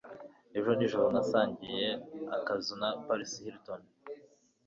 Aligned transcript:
Ejo 0.57 0.71
nijoro, 0.77 1.07
nasangiye 1.13 1.87
akazu 2.37 2.73
na 2.81 2.89
Paris 3.05 3.31
Hilton. 3.43 3.81